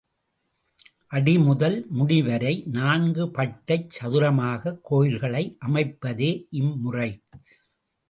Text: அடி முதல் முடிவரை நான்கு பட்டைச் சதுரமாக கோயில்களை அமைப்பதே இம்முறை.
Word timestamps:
அடி 1.07 1.37
முதல் 1.39 1.77
முடிவரை 1.89 2.53
நான்கு 2.71 3.25
பட்டைச் 3.37 3.87
சதுரமாக 3.89 4.77
கோயில்களை 4.81 5.45
அமைப்பதே 5.67 6.33
இம்முறை. 6.61 7.11